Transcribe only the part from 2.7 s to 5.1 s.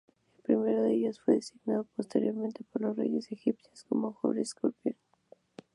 los reyes egipcios como Horus Escorpión.